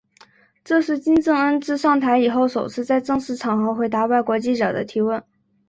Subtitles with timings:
[0.63, 5.23] 这是金正恩自上台以后首次在正式场合回答外国记者的提问。